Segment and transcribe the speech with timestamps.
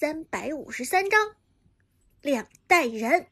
[0.00, 1.34] 三百五十三章，
[2.22, 3.26] 两代人。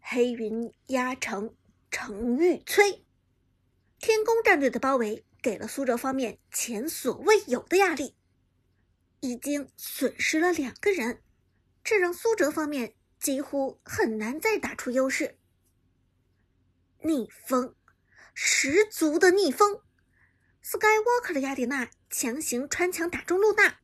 [0.00, 1.54] 黑云压城，
[1.92, 3.04] 城欲摧。
[4.00, 8.16] 天宫战队的包围给了苏哲方面前所未有的压力，
[9.20, 11.22] 已经损失了两个人，
[11.84, 15.38] 这让苏哲方面几乎很难再打出优势。
[17.04, 17.76] 逆风，
[18.34, 19.82] 十足的逆风
[20.64, 23.78] ！Skywalker 的雅典娜强行穿墙打中露娜，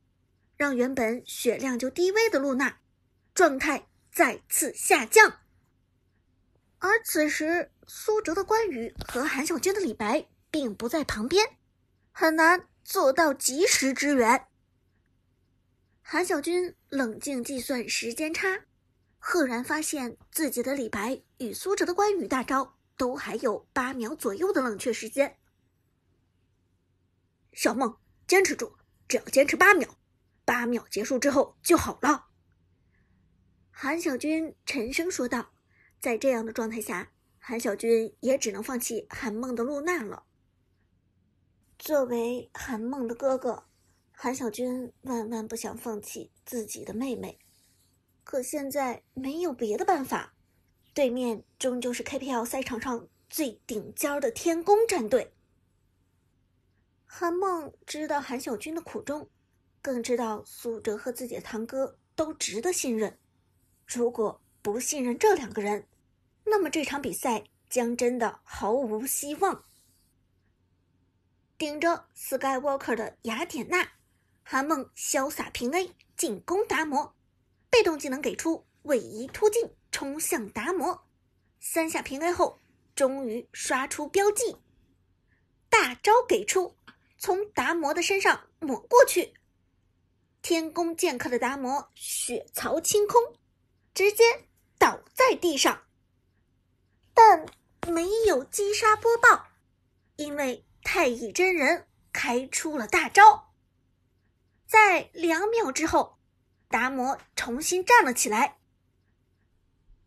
[0.61, 2.77] 让原本血量就低微的露娜
[3.33, 5.39] 状态再次下降。
[6.77, 11.57] 而此时，苏哲的关羽和韩小军的李白并不在旁边，
[12.11, 14.45] 很难做到及时支援。
[16.03, 18.65] 韩小军冷静计算时间差，
[19.17, 25.39] 赫然发现自己的李白与苏哲的关羽大招都还有八秒左右的冷却时间。
[27.51, 28.75] 小梦，坚持住，
[29.07, 29.97] 只要坚持八秒，
[30.45, 32.27] 八秒结束之后就好了。
[33.69, 35.53] 韩小军沉声说道。
[35.99, 40.23] 在这样的状态下，韩小军也只能放弃韩梦的露娜了。
[41.77, 43.65] 作为韩梦的哥哥，
[44.11, 47.37] 韩小军万万不想放弃自己的妹妹。
[48.23, 50.33] 可现在没有别的办法，
[50.95, 55.35] 对面终究是 KPL 赛场上最顶尖的天宫战队。
[57.05, 59.29] 韩梦知道韩小军的苦衷，
[59.81, 63.17] 更知道苏哲和自己的堂哥都值得信任。
[63.85, 65.87] 如果不信任这两个人，
[66.45, 69.65] 那么这场比赛将真的毫无希望。
[71.57, 73.87] 顶着 Skywalker 的雅典娜，
[74.43, 77.15] 韩梦潇洒平 A 进攻达摩，
[77.69, 81.07] 被动技能给出位移突进冲向达摩，
[81.59, 82.59] 三下平 A 后
[82.95, 84.57] 终于刷出标记，
[85.69, 86.75] 大招给出
[87.17, 89.33] 从达摩的身上抹过去，
[90.41, 93.21] 天宫剑客的达摩血槽清空，
[93.93, 94.23] 直接
[94.77, 95.83] 倒在地上。
[97.13, 97.45] 但
[97.87, 99.47] 没有击杀播报，
[100.15, 103.53] 因为太乙真人开出了大招。
[104.65, 106.17] 在两秒之后，
[106.69, 108.57] 达摩重新站了起来，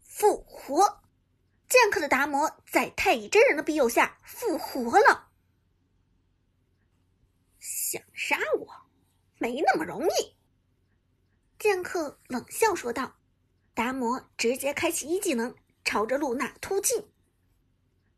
[0.00, 1.02] 复活。
[1.68, 5.28] 剑客的达摩在太乙真人的庇佑下复活了。
[7.58, 8.83] 想杀我，
[9.44, 10.34] 没那么容易。
[11.58, 13.16] 剑客冷笑说道。
[13.74, 15.54] 达摩直接开启一技能。
[15.84, 17.10] 朝着露娜突进，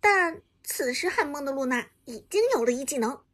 [0.01, 3.25] 但此时汉梦的露娜已经有了一技能，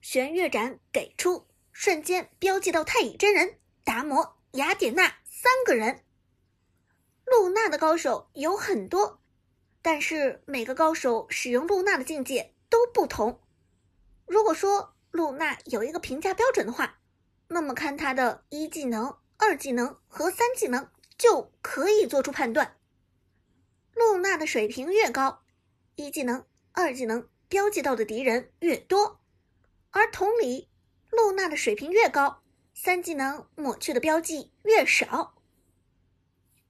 [0.00, 6.02] 玄月斩给出，瞬间标记到太乙真人、达摩、雅典娜三个人。
[7.24, 9.20] 露娜的高手有很多，
[9.82, 13.40] 但是每个高手使用露娜的境界都不同。
[14.26, 16.98] 如果说露娜有一个评价标准的话，
[17.48, 22.76] 那么看她的一技能、二技能和三技能就可以做出判断。
[23.94, 25.42] 露娜的水平越高，
[25.94, 29.18] 一技能、二技能标记到的敌人越多；
[29.90, 30.68] 而同理，
[31.10, 32.42] 露娜的水平越高，
[32.74, 35.34] 三技能抹去的标记越少。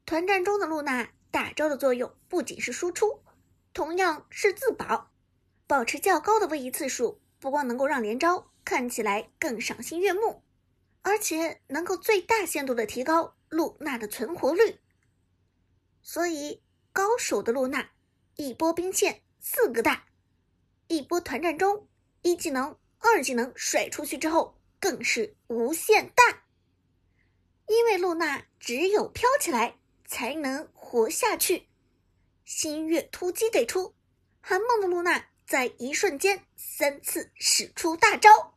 [0.04, 3.22] 团战中的露娜大招的作用不仅是输出，
[3.72, 5.10] 同样是自保，
[5.66, 10.44] 保持较高的位移次数，不光能够让连招看起来更赏心悦目，
[11.06, 14.80] 而且能够最大限度的提高露娜的存活率。
[16.02, 16.60] 所以。
[16.96, 17.90] 高手的露娜，
[18.36, 20.06] 一波兵线四个大，
[20.88, 21.86] 一波团战中
[22.22, 26.46] 一技能、二技能甩出去之后，更是无限大。
[27.66, 31.68] 因为露娜只有飘起来才能活下去。
[32.46, 33.94] 星月突击给出，
[34.40, 38.55] 韩梦的露娜在一瞬间三次使出大招，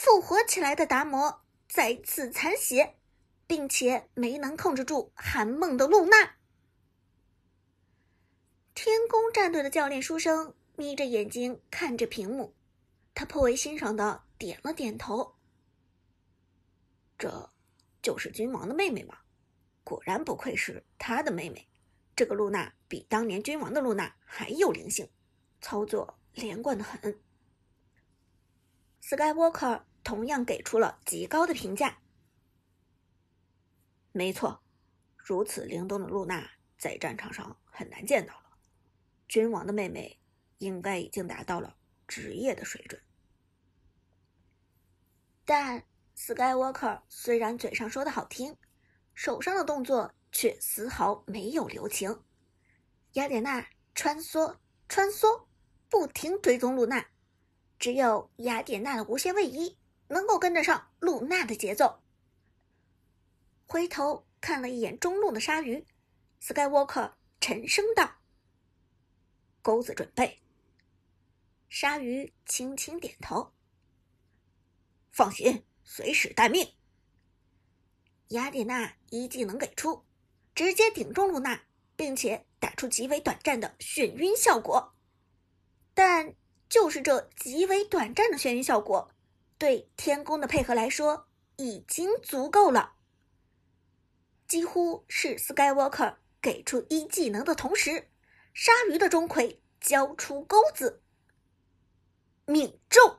[0.00, 2.96] 复活起来的达摩再次残血，
[3.46, 6.36] 并且没能控制住韩梦的露娜。
[8.74, 12.54] 天宫战队的教练书生眯着眼睛看着屏幕，
[13.12, 15.34] 他颇为欣赏的点了点头。
[17.18, 17.50] 这，
[18.00, 19.18] 就是君王的妹妹吗？
[19.84, 21.68] 果然不愧是他的妹妹，
[22.16, 25.10] 这个露娜比当年君王的露娜还有灵性，
[25.60, 27.20] 操作连贯的很。
[29.02, 31.98] Skywalker 同样给出了极高的评价。
[34.12, 34.62] 没错，
[35.16, 38.58] 如此灵动的露娜在战场上很难见到了。
[39.28, 40.18] 君王的妹妹
[40.58, 41.76] 应该已经达到了
[42.08, 43.00] 职业的水准，
[45.44, 45.84] 但
[46.16, 48.56] Skywalker 虽然嘴上说的好听，
[49.14, 52.24] 手上的动作却丝毫没有留情。
[53.12, 53.64] 雅典娜
[53.94, 54.56] 穿梭
[54.88, 55.46] 穿梭，
[55.88, 57.06] 不停追踪露娜，
[57.78, 59.78] 只有雅典娜的无限位移
[60.10, 62.02] 能够跟得上露娜的节奏。
[63.66, 65.86] 回头看了一眼中路的鲨鱼
[66.42, 68.16] ，Skywalker 沉声道
[69.62, 70.40] ：“钩子准备。”
[71.70, 73.52] 鲨鱼轻轻点头
[75.12, 76.74] ：“放心，随时待命。”
[78.30, 80.04] 雅典娜一技能给出，
[80.54, 81.62] 直接顶中露娜，
[81.94, 84.94] 并且打出极为短暂的眩晕效果。
[85.94, 86.34] 但
[86.68, 89.12] 就是这极为短暂的眩晕效果，
[89.60, 92.94] 对天宫的配合来说已经足够了。
[94.48, 98.08] 几乎是 Skywalker 给出一技能的同时，
[98.54, 101.02] 鲨鱼的钟馗交出钩子，
[102.46, 103.18] 命中。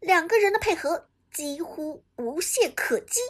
[0.00, 3.20] 两个人的配合几乎无懈可击。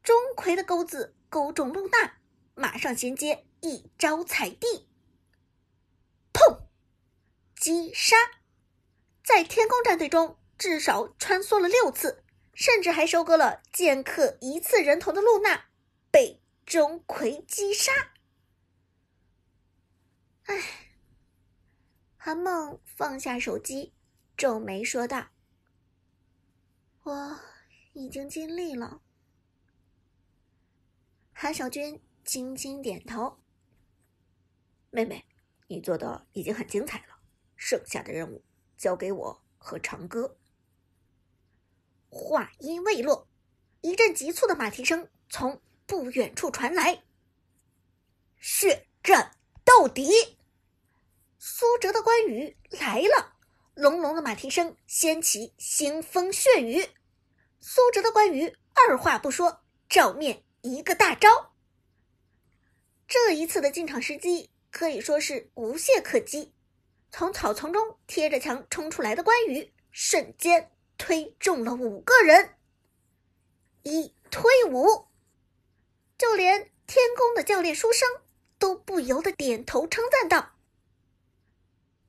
[0.00, 2.18] 钟馗的钩子勾中露娜，
[2.54, 4.88] 马上衔接一招踩地，
[6.32, 6.60] 砰！
[7.56, 8.16] 击杀，
[9.24, 12.24] 在天宫战队中至少穿梭了六次，
[12.54, 15.66] 甚至还收割了剑客一次人头的露娜。
[16.10, 17.92] 被钟馗击杀。
[20.44, 20.96] 唉，
[22.16, 23.92] 韩梦放下手机，
[24.38, 25.28] 皱眉说道
[27.04, 27.40] ：“我
[27.92, 29.02] 已经尽力了。”
[31.34, 33.38] 韩小军轻轻点头
[34.88, 35.26] ：“妹妹，
[35.68, 37.18] 你做的已经很精彩了，
[37.54, 38.42] 剩下的任务
[38.78, 40.38] 交给我和长歌。”
[42.14, 43.28] 话音未落，
[43.80, 45.60] 一阵急促的马蹄声从。
[45.86, 47.02] 不远处传来，
[48.40, 50.38] 血战到底。
[51.38, 53.36] 苏哲的关羽来了，
[53.74, 56.88] 隆隆的马蹄声掀起腥风血雨。
[57.60, 61.54] 苏哲的关羽二话不说，照面一个大招。
[63.06, 66.54] 这一次的进场时机可以说是无懈可击。
[67.10, 72.54] 从草丛中贴着墙冲出来的关羽，瞬间推中了五个人，
[73.82, 75.06] 一推五。
[76.16, 78.08] 就连天宫的教练书生
[78.58, 80.54] 都不由得点头称赞道：“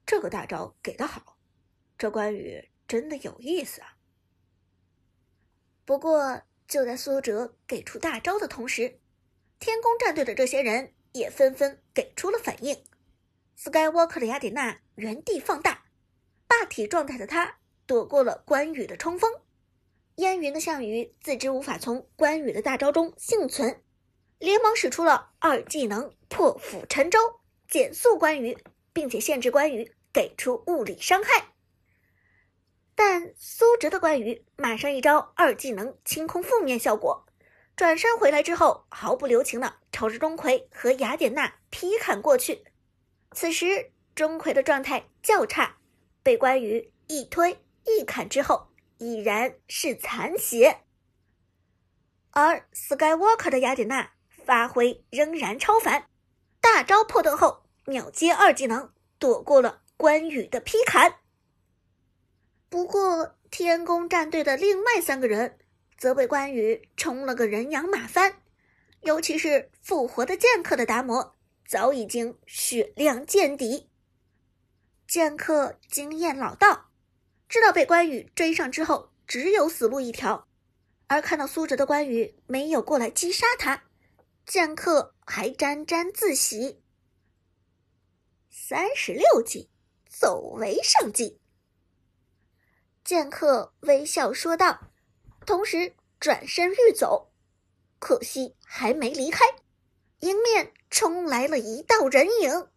[0.05, 1.37] 这个大招给的好，
[1.97, 3.97] 这关羽真的有意思啊。”
[5.85, 8.99] 不过，就在苏哲给出大招的同时，
[9.59, 12.83] 天宫战队的这些人也纷纷给出了反应。
[13.57, 15.85] Skywalker 的雅典娜原地放大，
[16.47, 19.31] 霸体状态的他躲过了关羽的冲锋。
[20.15, 23.81] 烟云的项羽自知无法从关羽的大招中幸存。
[24.37, 27.19] 连忙使出了二技能破釜沉舟，
[27.69, 28.57] 减速关羽，
[28.91, 31.53] 并且限制关羽给出物理伤害。
[32.95, 37.25] 但苏哲的关羽马上一招二技能清空负面效果，
[37.77, 42.65] 转身回来之后毫不留情的朝着钟馗和雅典娜劈砍过去。
[43.31, 45.77] 此时钟馗的状态较差，
[46.21, 48.67] 被关羽一推一砍之后
[48.97, 50.81] 已然是残血，
[52.31, 54.11] 而 Skywalker 的雅典娜。
[54.45, 56.07] 发挥仍然超凡，
[56.61, 61.15] 大招破盾后秒接二技能，躲过了关羽的劈砍。
[62.69, 65.57] 不过天宫战队的另外三个人
[65.97, 68.39] 则被关羽冲了个人仰马翻，
[69.01, 71.35] 尤其是复活的剑客的达摩
[71.67, 73.89] 早已经血量见底。
[75.07, 76.91] 剑客经验老道，
[77.47, 80.47] 知道被关羽追上之后只有死路一条，
[81.07, 83.83] 而看到苏哲的关羽没有过来击杀他。
[84.45, 86.83] 剑客还沾沾自喜。
[88.49, 89.69] 三十六计，
[90.07, 91.39] 走为上计。
[93.03, 94.91] 剑客微笑说道，
[95.45, 97.31] 同时转身欲走，
[97.99, 99.43] 可惜还没离开，
[100.19, 102.67] 迎面冲来了一道人影。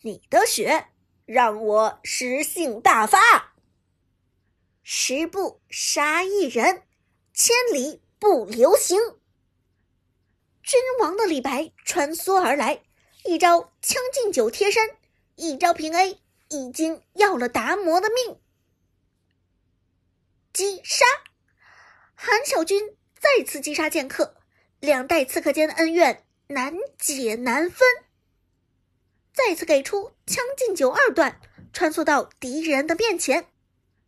[0.00, 0.88] 你的血
[1.26, 3.54] 让我诗性大发，
[4.82, 6.82] 十步杀一人，
[7.32, 8.02] 千里。
[8.16, 8.98] 不留行。
[10.62, 12.80] 君王的李白穿梭而来，
[13.22, 14.96] 一招《将进酒》贴身，
[15.34, 18.40] 一招平 A，已经要了达摩的命。
[20.54, 21.04] 击杀，
[22.14, 24.36] 韩小军再次击杀剑客，
[24.80, 27.86] 两代刺客间的恩怨难解难分。
[29.34, 31.40] 再次给出《将进酒》二段，
[31.72, 33.48] 穿梭到敌人的面前，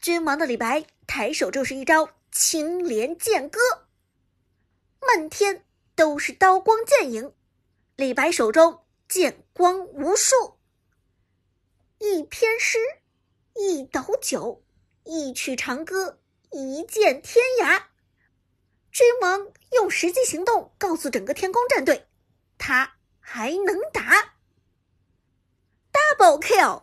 [0.01, 3.59] 君王的李白抬手就是一招青莲剑歌。
[5.01, 5.65] 漫天
[5.97, 7.35] 都是刀光剑影，
[7.97, 10.59] 李白手中剑光无数。
[11.99, 12.79] 一篇诗，
[13.55, 14.63] 一斗酒，
[15.03, 16.21] 一曲长歌，
[16.53, 17.83] 一剑天涯。
[18.93, 22.07] 君王用实际行动告诉整个天宫战队，
[22.59, 24.36] 他还能打。
[25.97, 26.83] Double kill，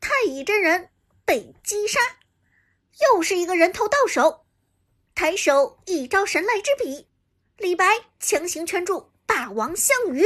[0.00, 0.90] 太乙真人
[1.24, 1.98] 被击杀，
[3.00, 4.46] 又是一个人头到手。
[5.12, 7.08] 抬手一招神来之笔，
[7.56, 7.84] 李白
[8.20, 10.24] 强行圈住霸王项羽。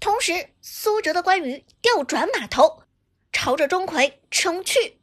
[0.00, 2.82] 同时，苏辙的关羽调转马头，
[3.32, 5.00] 朝着钟馗冲去。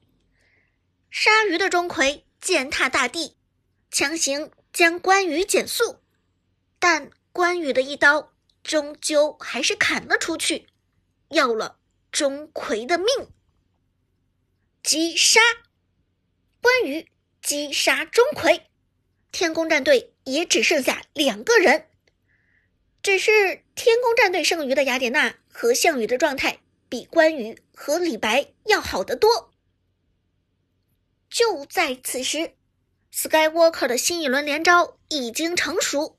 [1.09, 3.35] 鲨鱼的钟馗践踏大地，
[3.89, 6.03] 强行将关羽减速，
[6.77, 8.33] 但关羽的一刀
[8.63, 10.67] 终究还是砍了出去，
[11.29, 11.79] 要了
[12.11, 13.07] 钟馗的命。
[14.83, 15.39] 击杀
[16.61, 17.09] 关羽，
[17.41, 18.61] 击杀钟馗，
[19.31, 21.89] 天宫战队也只剩下两个人。
[23.01, 29.53] 只是天宫战队剩余的雅典娜和项羽的状态比关羽和李白要好得多。
[31.29, 32.55] 就在此时
[33.13, 36.17] ，Skywalker 的新一轮连招已经成熟。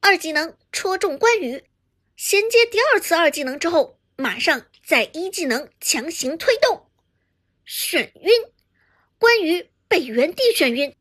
[0.00, 1.64] 二技能戳中关羽，
[2.20, 6.90] 衔接第二次二技能之后，马上在一技能强行推动，
[7.66, 8.30] 眩晕，
[9.16, 10.94] 关羽被原地眩晕，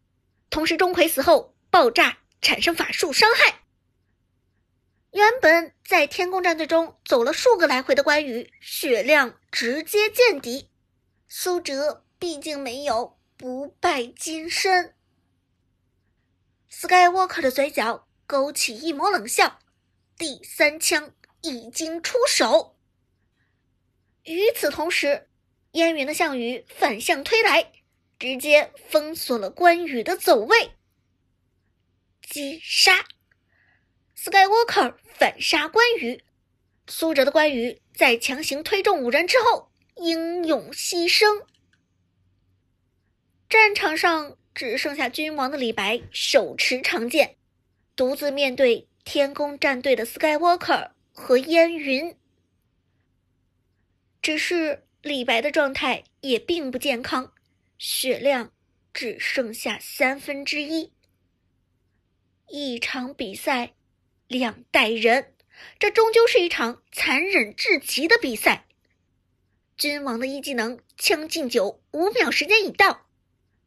[0.49, 3.65] 同时钟馗死后爆炸产生法术伤害。
[5.11, 10.69] 原本在天宫战队中走了数个来回的关羽，血量直接见底。
[11.27, 12.05] 苏哲。
[12.17, 14.93] 毕竟没有不败金身。
[16.69, 19.58] Skywalker 的嘴角勾起一抹冷笑，
[20.19, 22.75] 第三枪已经出手。
[24.25, 25.29] 与此同时，
[25.71, 27.71] 燕云的项羽反向推来，
[28.19, 30.71] 直接封锁了关羽的走位。
[32.21, 33.07] 击杀
[34.17, 36.21] ，Skywalker 反杀关羽。
[36.87, 41.45] 苏哲的关羽在强行推中五人之后，英勇牺牲。
[43.47, 47.37] 战场上只剩下君王的李白手持长剑，
[47.95, 52.15] 独自面对天宫战队的 Skywalker 和烟云。
[54.21, 57.33] 只是李白的状态也并不健康，
[57.79, 58.51] 血量
[58.93, 60.93] 只剩下三分之一。
[62.49, 63.73] 一场比赛，
[64.27, 65.33] 两代人，
[65.79, 68.67] 这终究是一场残忍至极的比赛。
[69.75, 73.07] 君王的一技能“将进酒”，五秒时间已到。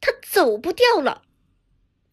[0.00, 1.24] 他走不掉了，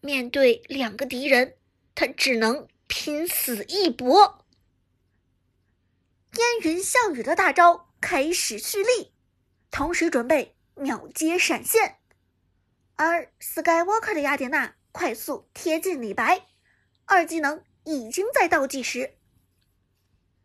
[0.00, 1.54] 面对两个敌人，
[1.94, 4.44] 他只能拼死一搏。
[6.34, 9.12] 烟云项羽的大招开始蓄力，
[9.70, 11.98] 同时准备秒接闪现，
[12.96, 16.48] 而 Skywalker 的雅典娜快速贴近李白，
[17.04, 19.16] 二技能已经在倒计时。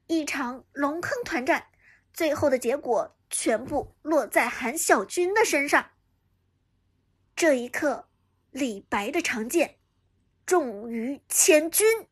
[0.06, 1.70] 一场龙坑团战，
[2.14, 5.90] 最后的结果全部落在韩小军的身上。
[7.36, 8.08] 这一刻，
[8.52, 9.80] 李白的长剑
[10.46, 12.08] 重于千钧。